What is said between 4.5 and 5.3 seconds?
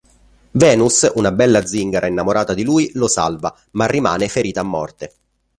a morte.